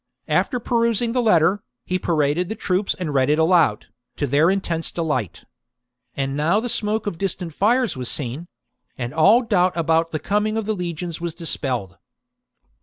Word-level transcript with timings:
After 0.27 0.59
perusing 0.59 1.11
the 1.11 1.21
letter, 1.21 1.61
he 1.85 1.99
paraded 1.99 2.49
the 2.49 2.55
troops 2.55 2.95
and 2.95 3.13
read 3.13 3.29
it 3.29 3.37
aloud, 3.37 3.85
to 4.15 4.25
their 4.25 4.49
intense 4.49 4.89
delight. 4.91 5.43
And 6.15 6.35
now 6.35 6.59
the 6.59 6.69
smoke 6.69 7.05
of 7.05 7.19
distant 7.19 7.53
fires 7.53 7.95
was 7.95 8.09
seen; 8.09 8.47
and 8.97 9.13
all 9.13 9.43
doubt 9.43 9.77
about 9.77 10.11
the 10.11 10.17
coming 10.17 10.57
of 10.57 10.65
the 10.65 10.73
legions 10.75 11.21
was 11.21 11.35
dispelled. 11.35 11.99